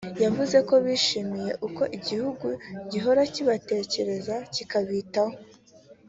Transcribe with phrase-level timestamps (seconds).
[0.23, 2.47] yavuze ko bishimiye uko igihugu
[2.91, 5.35] gihora kibatekereza kikabitaho